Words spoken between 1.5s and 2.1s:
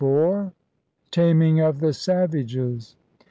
OF THE